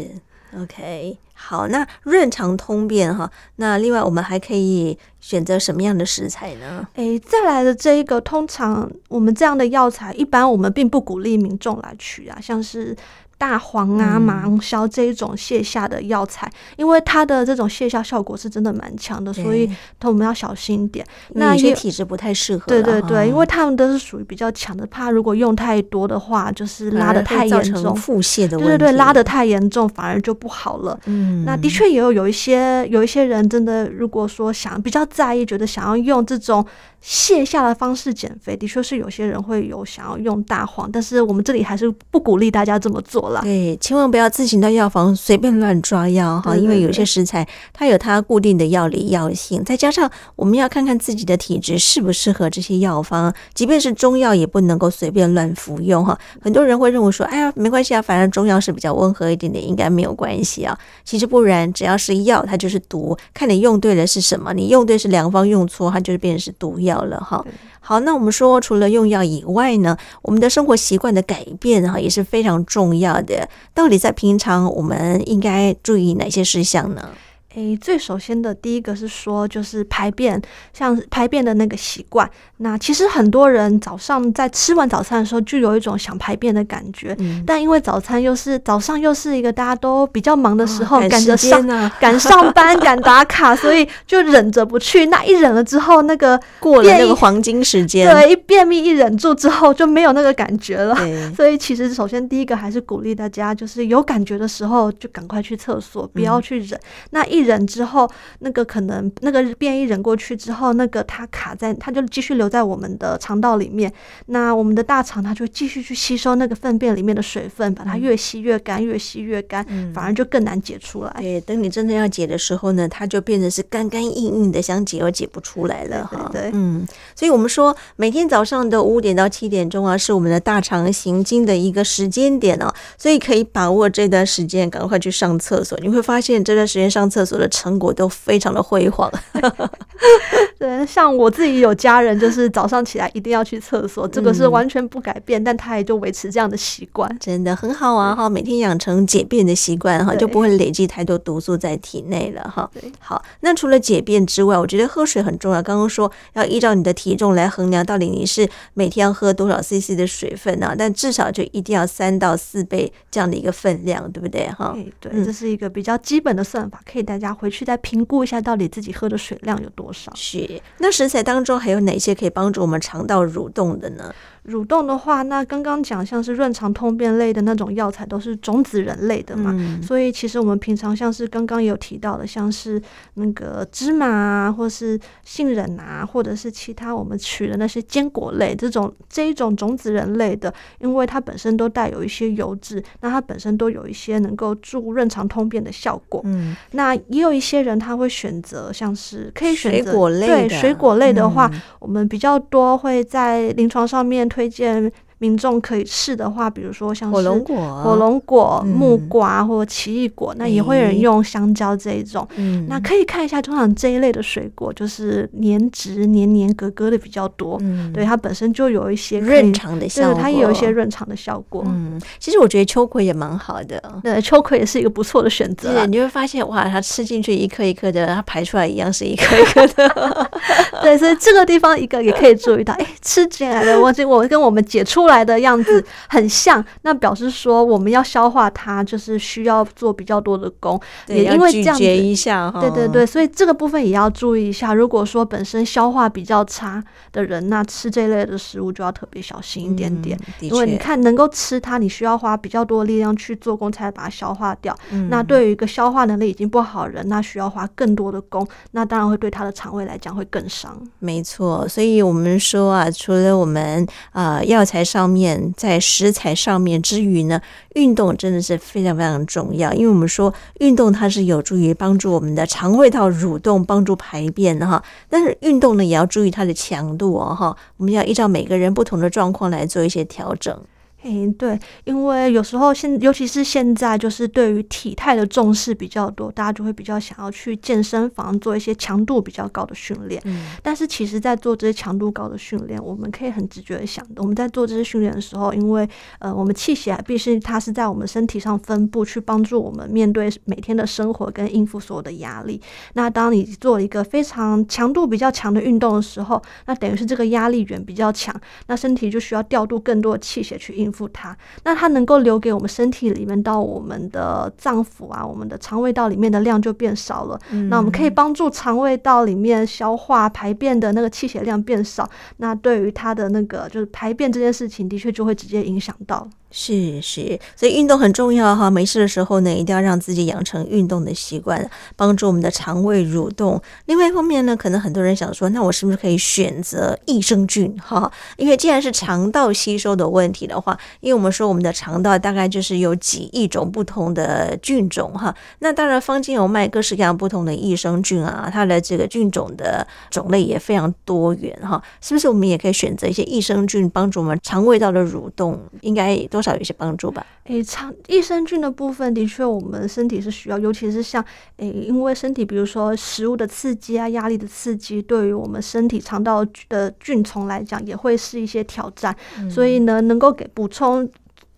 [0.62, 6.86] ，OK，好，那润肠通便哈，那另外我们还可以选择什么样的食材呢？
[6.94, 12.96] 诶，再来的这一个，通常我们这样的药材，一般我们并不鼓励民众来取啊，像是。
[13.38, 19.70] 大黄啊，芒硝这一种泻下的药材，嗯，因为它的这种泻下效果是真的蛮强的，所以
[20.02, 21.04] 我们要小心一点。
[21.34, 22.64] 那有些体质不太适合。
[22.66, 28.70] 对对对，因为他们都是属于比较强的，怕如果用太多的话，就是拉的太严重，腹泻的问题。
[28.70, 30.98] 对对对，拉的太严重反而就不好了。
[31.04, 36.66] 嗯，那的确也有有一些有一些人真的，如果说想比较在意，觉得想要用这种。
[37.04, 43.40] 泻下的方式减肥，的确是有些人会有想要用大黄，但是我们这里还是不鼓励大家这么做了。
[43.42, 56.18] 对，千万不要自行到药房随便乱抓药哈，因为有些食材它有它固定的药理药性，再加上我们要看看自己的体质适不适合这些药方，即便是中药也不能够随便乱服用哈。
[56.42, 60.76] 很多人会认为说，哎呀，没关系啊，反正中药是比较温和一点点，应该没有关系啊。
[61.04, 66.96] 其实不然，只要是药，它就是毒，看你用对了是什么，你用对是良方，用错它就是变成是毒药。
[66.96, 67.44] 了哈，
[67.88, 73.48] 好，那我们说除了用药以外呢，我们的生活习惯的改变哈也是非常重要的。
[73.72, 77.10] 到底在平常我们应该注意哪些事项呢？
[77.56, 80.40] 诶，最首先的第一个是说，就是排便，
[80.74, 82.30] 像排便的那个习惯。
[82.58, 87.16] 那其实很多人早上在吃完早餐的时候，就有一种想排便的感觉。
[87.18, 95.06] 嗯、但因为早餐又是早上，又是一个大家都比较忙的时候，赶、哦、着上赶上班、赶打卡，所以就忍着不去。
[95.06, 100.94] 那一忍了之后，那个过了那个黄金时间，对，一便秘一忍住之后就没有那个感觉了。
[101.34, 106.78] 所以其实首先第一个还是鼓励大家，就是有感觉的时候就赶快去厕所，不要去忍。
[106.78, 113.90] 嗯、那一忍之后，那个可能那个便一忍过去之后，那个它卡在，它就继续留在我们的肠道里面。
[114.26, 121.16] 那我们的大肠它就继续去吸收那个粪便里面的水分，把它越吸越干，越吸越干，嗯，反而就更难解出来。
[121.20, 126.28] 对，等你真的要解的时候呢，它就变成是干干硬硬的，想解又解不出来了哈。
[126.32, 135.78] 对，对，嗯，所以我们说每天早上的五点到七点钟啊，是我们的大肠行经的一个时间点哦，所以可以把握这段时间，赶快去上厕所。
[135.80, 139.10] 你会发现这段时间上厕所的成果都非常的辉煌。
[140.58, 148.14] 对，像我自己有家人，就是早上起来一定要去厕所，这个是完全不改变，嗯、但他也就维持这样的习惯，真的很好啊！
[148.14, 152.70] 哈，每天养成解便的习惯哈，就不会累积太多毒素在体内了哈。
[152.98, 155.62] 好，那除了解便之外，我觉得喝水很重要。
[155.62, 160.74] 刚刚说要依照你的体重来衡量，到底你是每天要喝多少 CC 的水分呢、啊？
[160.76, 164.48] 但至少就一定要三到四倍这样的一个分量，对不对？
[164.48, 170.12] 哈，对，这是一个比较基本的算法，可以大家回去再评估一下，到底自己喝的水量有多少。
[170.14, 174.14] 是，那食材当中还有哪些可以帮助我们肠道蠕动的呢？
[174.48, 182.80] 蠕动的话，那刚刚讲像是润肠通便类的那种药材，都是种子仁类的嘛，嗯，所以其实我们平常像是刚刚有提到的，像是
[183.14, 196.20] 那个芝麻啊，或是杏仁啊，或者是其他我们取的那些坚果类这种这一种种子仁类的，因为它本身都带有一些油脂，那它本身都有一些能够助润肠通便的效果。
[196.24, 204.28] 嗯，那也有一些人他会选择像是可以选择水果类的，对，水果类的话，嗯，我们比较多会在临床上面。
[204.36, 204.92] 推荐。
[205.18, 212.26] 民众可以试的话，比如说像是火龙果、火龙果、木瓜或奇异果，嗯，那也会有人用香蕉这一种。
[212.36, 217.56] 嗯，那可以看一下，通常这一类的水果就是年值年年格格的比较多。
[217.62, 221.64] 嗯，对，它本身就有一些润肠的效果，它也有一些润肠的效果。
[221.66, 223.82] 嗯，其实我觉得秋葵也蛮好的。
[224.02, 225.72] 对，秋葵也是一个不错的选择。
[225.72, 230.30] 对，你会发现哇，它吃进去一颗一颗的，它排出来一样是一颗一颗的。
[230.82, 240.80] 对，所以这个地方一个也可以注意到，哎，吃进来的我我跟我们解出出来的样子很像， 那表示说我们要消化它，就是需要做比较多的功。
[241.06, 242.60] 对，也因为这样子，一下哈。
[242.60, 244.74] 对对对，所以这个部分也要注意一下。
[244.74, 246.82] 如果说本身消化比较差
[247.12, 250.18] 的人，那吃这类的食物就要特别小心一点点。
[250.40, 254.76] 嗯、因为你看，能够吃它，你需要花比较多的力量去做功，才把它消化掉。
[254.90, 260.76] 嗯、那对于一个消化能力已经不好的人，那需要花更多的功，那当然会对他的肠胃来讲会更伤。
[260.98, 267.38] 没错，所以我们说啊，除了我们啊、呃、药材上上面，在食材上面之余呢，
[267.74, 269.70] 运动真的是非常非常重要。
[269.74, 274.82] 因为我们说运动它是有助于帮助我们的肠胃道蠕动，帮助排便的哈。
[275.10, 277.54] 但是运动呢，也要注意它的强度哦哈。
[277.76, 280.58] 我们要依照每个人不同的状况来做一些调整。
[281.02, 290.20] 嗯，对，因为有时候现，尤其是现在，就是对于体态的重视比较多，大家就会比较想要去健身房做一些强度比较高的训练。
[290.24, 295.88] 嗯，但是其实，在做这些强度高的训练，我们可以很直觉的想，我们在做这些训练的时候，因为
[296.18, 302.60] 呃，我们气血必须它是在我们身体上分布，去帮助我们面对每天的生活跟应付所有的压力。
[302.94, 308.34] 那当你做一个非常强度比较强的运动的时候，那等于是这个压力源比较强，
[308.66, 311.08] 那身体就需要调度更多的气血去应付。
[311.08, 317.38] 它，那它能够留给我们身体里面到我们的脏腑啊，我们的肠胃道里面的量就变少了。
[317.50, 322.08] 嗯、那我们可以帮助肠胃道里面消化排便的那个气血量变少，
[322.38, 326.28] 那对于它的那个就是排便这件事情，的确就会直接影响到。
[326.48, 328.70] 是是，所以运动很重要哈。
[328.70, 333.60] 没事的时候呢，一定要让自己养成运动的习惯，帮助我们的肠胃蠕动。
[333.84, 338.10] 另外一方面呢，可能很多人想说，那我是不是可以选择益生菌哈？
[338.38, 345.34] 因为既然是肠道吸收的问题的话，因为我们说我们的肠道大概就是有几亿种不同的菌种哈。
[345.58, 351.82] 那当然，坊间有卖各式各样不同的益生菌啊，它的这个菌种的种类也非常多元哈。
[352.00, 355.60] 是不是我们也可以选择一些益生菌，帮助我们肠胃道的蠕动？
[355.82, 356.42] 应该多。
[356.54, 357.24] 有一些帮助吧。
[357.44, 361.24] 诶，肠益生菌的部分的确，我们身体是需要，尤其是像
[361.56, 369.16] 诶，因为身体比如说食物的刺激啊、压力的刺激，对于我们身体肠道的菌虫来讲，也会是一些挑战。
[369.38, 371.08] 嗯、所以呢，能够给补充。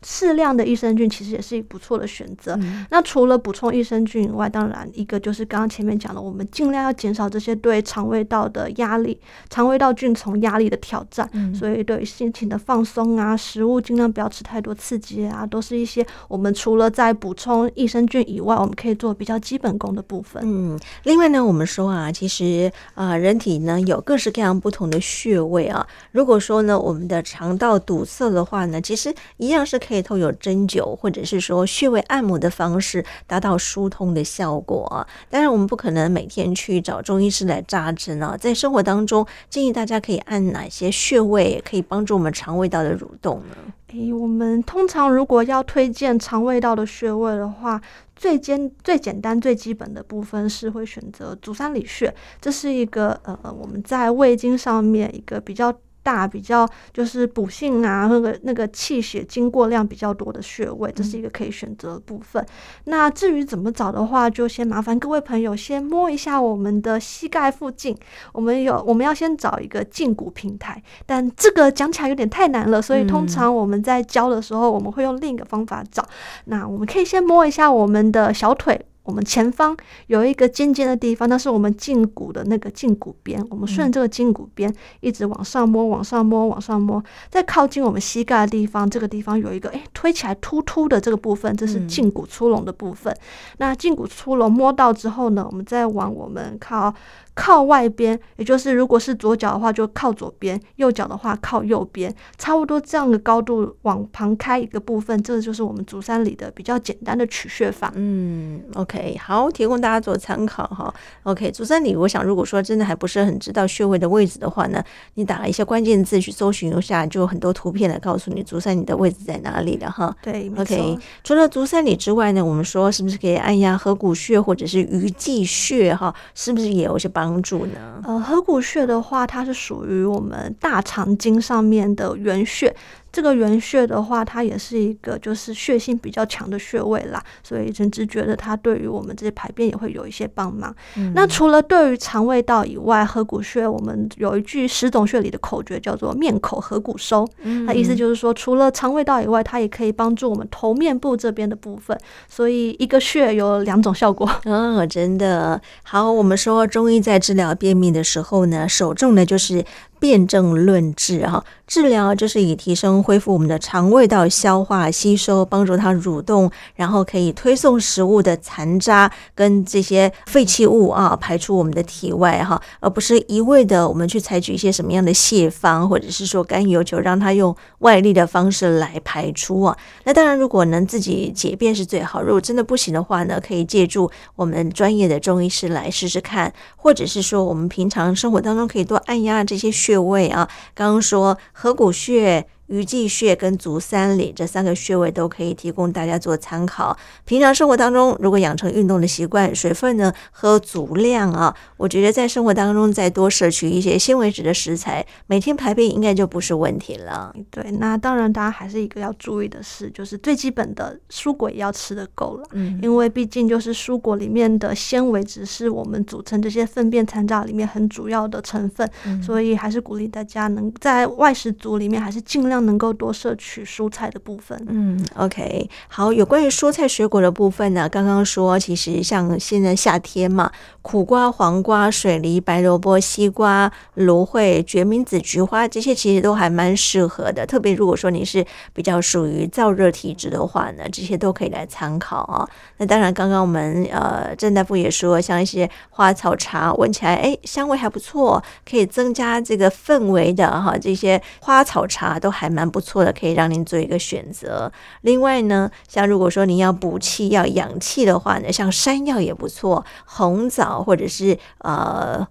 [0.03, 2.57] 适量的益生菌其实也是一个不错的选择。
[2.63, 9.21] 嗯、那除了补充益生菌以外，当然一个就是刚刚前面讲的，我们尽量要减少这些对肠胃道的压力、
[9.51, 11.29] 肠胃道菌丛压力的挑战。
[11.33, 20.41] 嗯、所以对心情的放松啊，食物尽量不要吃太多刺激啊，都是一些我们除了在补充益生菌以外，我们可以做比较基本功的部分。
[20.47, 25.85] 嗯，另外呢，我们说啊，其实啊、呃，人体呢有各式各样不同的穴位啊。
[26.13, 29.77] 如果说呢，我们的肠道堵塞的话呢，其实一样是。
[29.89, 35.07] 可以透过针灸或者是说穴位按摩的方式达到疏通的效果。
[35.31, 38.37] 当然，我们不可能每天去找中医师来扎针啊。
[38.37, 43.57] 在生活当中，建议大家可以按哪些穴位可以帮助我们肠胃道的蠕动呢？
[43.93, 47.81] 诶，我们通常如果要推荐肠胃道的穴位的话，
[48.15, 52.15] 最简、最简单、最基本的部分是会选择足三里穴。
[52.39, 55.75] 这是一个呃，我们在胃经上面一个比较。
[56.09, 62.43] 大比较就是补性啊，那个那个气血经过量比较多的穴位，这是一个可以选择的部分。
[62.43, 62.49] 嗯、
[62.85, 67.95] 那至于怎么找的话，就先麻烦各位朋友先摸一下我们的膝盖附近。
[68.33, 76.03] 我们有我们要先找一个胫骨平台，但这个讲起来有点太难了，所以通常我们在教的时候，我们会用另一个方法找。
[76.03, 76.09] 嗯、
[76.47, 78.81] 那我们可以先摸一下我们的小腿。
[79.09, 79.75] 我们前方
[80.09, 83.43] 有一个尖尖的地方，那是我们胫骨的那个胫骨边。
[83.49, 93.17] 我们顺这个胫骨边一直往上摸，往上摸，往上摸，在靠近我们膝盖的地方，这个地方有一个诶推起来突突的这个部分，这是胫骨粗隆的部分。
[93.57, 96.95] 那胫骨粗隆摸到之后呢，我们再往我们靠。
[97.41, 102.13] 靠外边，也就是如果是左脚的话，就靠左边；右脚的话，靠右边。
[102.37, 107.93] 差不多这样的高度往旁开一个部分，这个就是我们足三里的比较简单的取穴法。
[107.95, 110.93] 嗯，OK，好，提供大家做参考哈。
[111.23, 114.83] OK，足三里，我想如果说真的还不是很知道穴位的位置的话呢，
[115.15, 120.13] 你打了一些关键字去搜寻一下，就有很多图片来告诉你足三里的位置在哪里了哈。
[120.21, 120.99] 对，OK。
[121.23, 126.13] 除了足三里之外呢，我们说是不是可以按压合谷穴或者是鱼际穴哈？
[126.35, 127.28] 是不是也有一些帮？
[127.29, 128.01] 帮助呢？
[128.05, 132.75] 呃，合谷穴的话，它是属于我们大肠经上面的原穴。
[133.19, 140.73] 这个原穴的话，它也是一个就是血性比较强的穴位啦，所以甚至觉得它对于我们这些排便也会有一些帮忙。
[140.97, 147.29] 嗯、那除了对于肠胃道以外，合谷穴我们有一句十种穴里的口诀叫做“面口合谷收”，
[147.67, 151.99] 那、嗯、意思就是说，除了肠胃道以外，它也可以帮助我们头面部这边的部分。
[152.29, 154.31] 所以一个穴有两种效果。
[154.45, 156.09] 嗯、 哦，真的好。
[156.09, 159.65] 我们说中医在治疗便秘的时候呢，首重的就是
[160.01, 179.77] 辨证论治哈，治疗就是以提升、恢复我们的肠胃道消化吸收，帮助它蠕动，然后可以推送食物的残渣跟这些废弃物啊排出我们的体外哈，而不是一味的我们去采取一些什么样的泻方，或者是说干油球让它用外力的方式来排出啊。
[180.05, 192.47] 那当然，如果能自己解便是最好，如果真的不行的话呢，可以借助我们专业的中医师来试试看，或者是说我们平常生活当中可以多按压这些穴位啊，刚刚说合谷穴。
[192.69, 196.97] 鱼际穴跟足三里这三个穴位都可以提供大家做参考。
[197.25, 207.35] 平常生活当中，如果养成运动的习惯，水分呢喝足量啊，我觉得在生活当中再多摄取一些纤维质的食材，每天排便应该就不是问题了。
[207.51, 212.47] 对，那当然，大家还是一个要注意的事，就是最基本的蔬果也要吃的够了。
[212.53, 222.58] 嗯，因为毕竟就是蔬果里面的纤维质是我们组成这些粪便残渣里面很主要的成分，嗯，所以还是鼓励大家能在外食族里面还是尽量。
[222.61, 224.63] 能够多摄取蔬菜的部分。
[224.69, 226.13] 嗯，OK，好。
[226.13, 230.51] 有关于蔬菜水果的部分呢，刚刚说，其实像现在夏天嘛，
[230.83, 237.47] 苦瓜、黄瓜、水梨、白萝卜、西瓜、芦荟、决明子、菊花，这些其实都还蛮适合的。
[237.47, 242.49] 特别如果说你是比较属于燥热体质的话呢，这些都可以来参考啊。
[242.79, 252.59] 那当然，刚刚我们呃郑大夫也说，像一些花草茶，闻起来哎香味还不错，可以增加这个氛围的哈，这些花草茶都还蛮。
[252.59, 254.73] 蛮不错的，可以让您做一个选择。
[255.03, 262.27] 另外呢，像如果说您要补气、要养气的话呢，像山药也不错，红枣或者是呃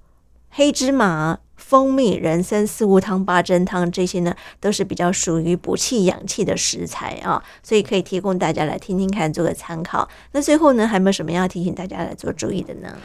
[0.50, 10.10] 黑芝麻、蜂蜜、人参、四物汤、八珍汤这些呢，都是比较属于补气养气的食材啊，所以可以提供大家来听听看，做个参考。
[10.34, 12.98] 那最后呢，还有没有什么要提醒大家来做注意的呢？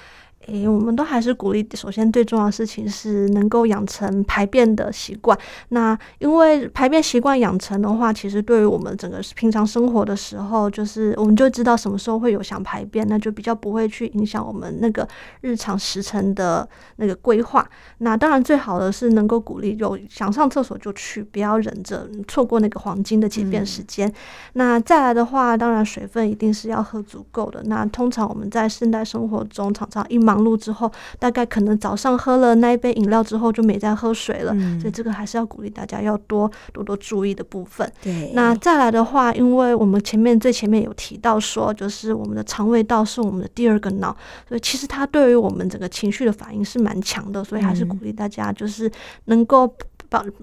[0.47, 5.39] 诶，我们都还是鼓励，首先最重要的事情是能够养成排便的习惯。
[5.69, 15.07] 那因为排便习惯养成的话，其实对于我们整个平常生活的时候，就是我们就知道什么时候会有想排便，那就比较不会去影响我们那个
[15.43, 17.65] 日常时辰的那个规划。
[17.99, 24.09] 那当然最好的是能够鼓励，有想上厕所就去，不要忍着错过那个黄金的解便时间。
[24.09, 24.15] 嗯。
[24.55, 27.63] 那再来的话，当然水分一定是要喝足够的。
[27.67, 30.32] 那通常我们在现代生活中常常一忙。
[30.33, 37.91] 忙碌之后，大概可能早上喝了那一杯饮料之后就没再喝水了，嗯，所以这个还是要鼓励大家要多多多注意的部分。
[38.01, 44.17] 对，那再来的话，因为我们前面最前面有提到说，就是我们的肠胃道是我们的第二个脑，
[44.49, 48.91] 所以其实它对于我们整个情绪的反应是蛮强的，所以还是鼓励大家就是
[49.27, 49.71] 能够。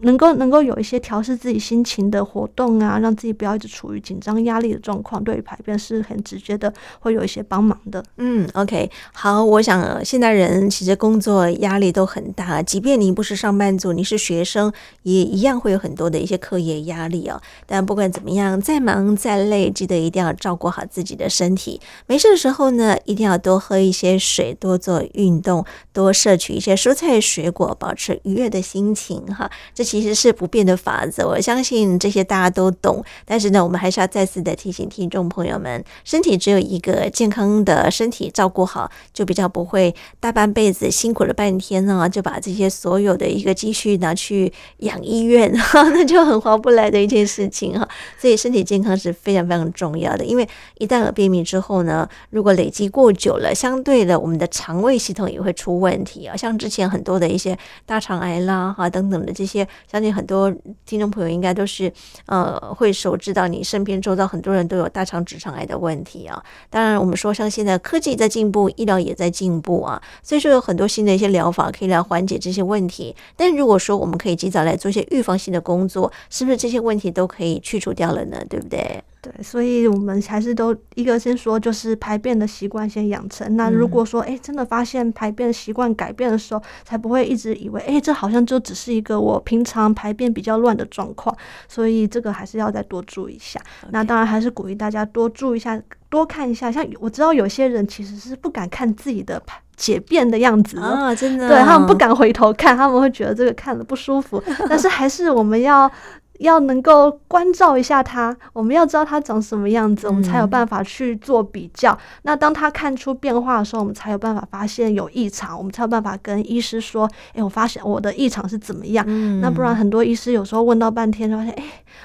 [0.02, 8.04] 能够能够有一些调试自己心情的活动啊，让自己不要一直处于紧张压力的状况，对于排便是很直接的，会有一些帮忙的。
[8.18, 14.72] 嗯，OK，好，我想现在人其实工作压力都很大，即便你不是上班族，你是学生，
[15.04, 17.42] 也一样会有很多的一些课业压力哦。
[17.66, 21.80] 但不管怎么样，再忙再累，记得一定要照顾好自己的身体。
[22.08, 29.50] 没事的时候呢，一定要多喝一些水，多做运动，多摄取一些蔬菜水果，保持愉悦的心情哈。
[29.74, 33.04] 这其实是不变的法则，我相信这些大家都懂。
[33.26, 45.52] 但是呢，我们还是要再次的提醒听众朋友们：身体只有一个，健康的身体照顾好，就比较不会大半辈子辛苦了半天呢，就把这些所有的一个积蓄拿去养医院，
[45.94, 47.86] 那就很划不来的一件事情哈。
[48.18, 50.48] 所以身体健康是非常非常重要的，因为
[50.78, 59.49] 一旦有便秘之后呢，如果累积过久了，相对的我们的肠胃系统也会出问题啊，像之前很多的一些大肠癌啦哈等等的这。
[59.49, 60.54] 些些相信很多
[60.86, 61.92] 听众朋友应该都是
[62.28, 66.42] 呃会熟知到你身边周遭很多人都有大肠直肠癌的问题啊。
[66.70, 73.16] 当然，我们说像现在科技在进步，医疗也在进步啊，所以说有很多新的一些疗法可以来缓解这些问题。
[73.36, 78.38] 但如果说我们可以及早来做一些预防性的工作，是不是这些问题都可以去除掉了呢？
[78.50, 79.04] 对不对？
[79.22, 83.58] 对，所以我们还是都一个先说，就是排便的习惯先养成。
[83.58, 91.36] 那如果说，哎，真的发现排便习惯改变的时候，才不会一直以为，哎，这好像就只是一个我平常排便比较乱的状况。
[91.68, 93.60] 所以这个还是要再多注意一下。
[93.92, 95.78] 那当然还是鼓励大家多注意一下，
[96.10, 96.72] 多看一下。
[96.72, 104.42] 像我知道有些人其实是不敢看自己的排解便的样子啊，真的，对，他们不敢回头看，他们会觉得这个看了不舒服。
[104.70, 105.92] 但是还是我们要。
[106.40, 111.94] 要能够关照一下他，我们要知道他长什么样子，我们才有办法去做比较。
[111.94, 111.98] 嗯。
[112.24, 119.40] 那当他看出变化的时候，我们才有办法发现有异常，我们才有办法跟医师说：“诶，我发现我的异常是怎么样？”嗯。
[119.40, 121.64] 那不然很多医师有时候问到半天，发现：“诶，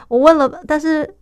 [0.09, 1.15] 我问了，但是。”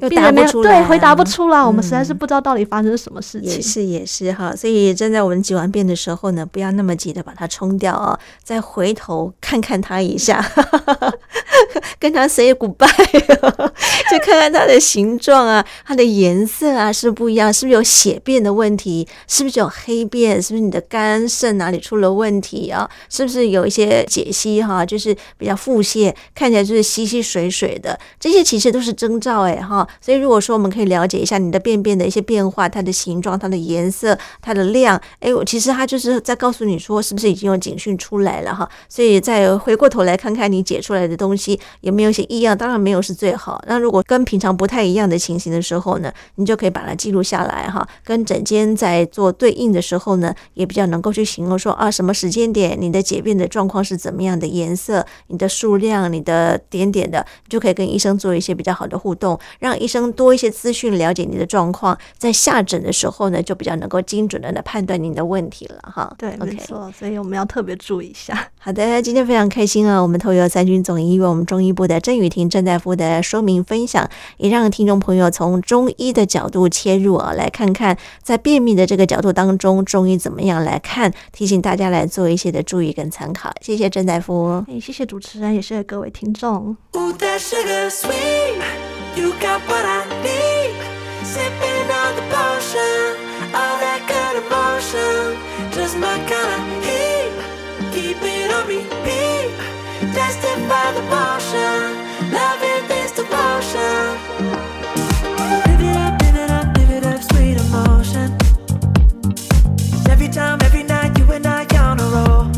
[0.00, 3.50] 又答不出来，对，回答不出来，嗯、我们实在是不知道到底发生什么事情。
[3.50, 10.44] 也是也是哈，所以正在我们解完便的时候呢，不要那么急的把它冲掉啊、哦，再回头看看它一下，
[11.98, 12.88] 跟它 say goodbye，
[14.10, 19.06] 就看看它的形状啊，它的颜色啊是不，是不一样，是不是有血便的问题？
[19.26, 20.40] 是不是有黑便？
[20.42, 22.88] 是不是你的肝肾哪里出了问题啊？
[23.08, 29.83] 是不是有一些解析哈，就是比较腹泻，看起来就是稀稀水水的，这些其实都是征兆哎哈。
[30.00, 38.68] 所以如果说我们可以了解一下你的便便的一些变化，它的形状、它的颜色、它的量，哎，其实它就是在告诉你说是不是已经有警讯出来了哈。
[38.88, 43.62] 所以再回过头来看看你解出来的东西有没有一些异样，当然没有是最好。
[43.66, 66.14] 那如果跟平常不太一样的情形的时候呢，你就可以把它记录下来哈，跟诊间在做对应的时候呢，也比较能够去形容说啊，什么时间点你的解便的状况是怎么样的颜色，你的数量、你的点点的，就可以跟医生做一些比较好的互动，让医生多一些资讯，了解你的状况，在下诊的时候呢，就比较能够精准的来判断你的问题了哈。
[66.18, 68.48] 对，okay、没错，所以我们要特别注意一下。
[68.58, 74.08] 好的，今天非常开心啊，我们透过三军总医院我们中医部的郑雨婷郑大夫的说明分享，
[74.38, 83.52] 也让听众朋友从中医的角度切入啊，来看看在便秘的这个角度当中，中医怎么样来看，提醒大家来做一些的注意跟参考。
[83.60, 86.76] 谢谢郑大夫，哎，谢谢主持人，也谢谢各位听众。
[89.16, 90.74] You got what I need.
[91.22, 93.14] Sipping on the potion,
[93.54, 95.38] all that good emotion,
[95.70, 97.30] just my kind of heat.
[97.94, 99.54] Keep it on repeat.
[100.18, 101.94] Tested by the potion,
[102.34, 104.18] loving this devotion.
[105.62, 108.36] Live it up, live it up, live it up, sweet emotion.
[110.10, 112.52] Every time, every night, you and I on a roll.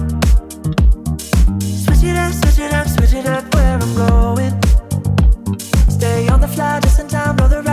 [1.60, 4.65] Switch it up, switch it up, switch it up, where I'm going
[6.56, 7.65] fly just in time, brother.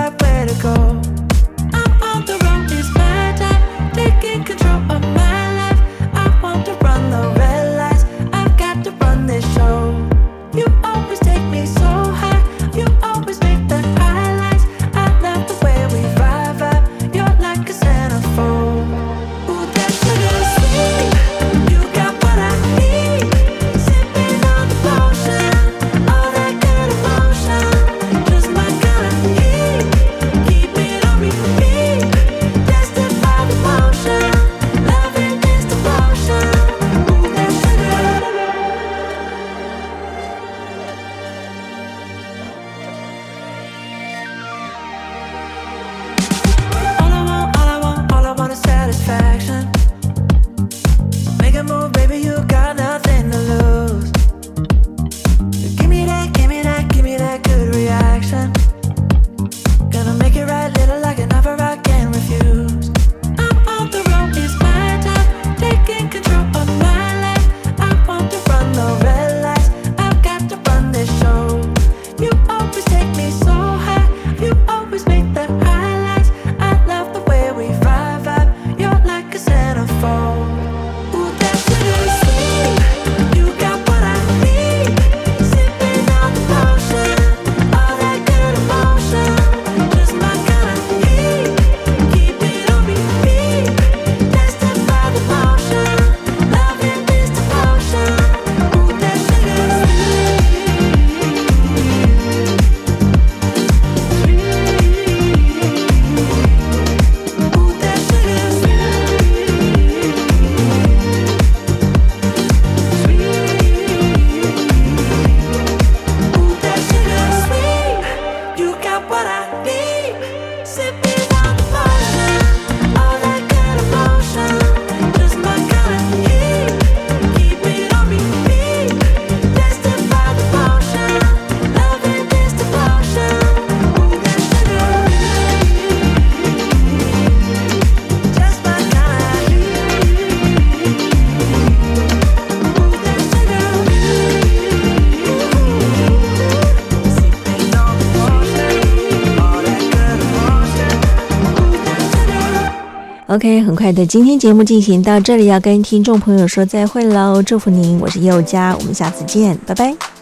[153.34, 160.12] OK，很快的，今天节目进行到这里，要跟听众朋友说再会喽，祝福您，我是佑佳，我们下次见，拜拜。